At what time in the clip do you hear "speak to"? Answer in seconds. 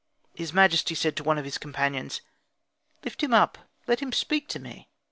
4.11-4.59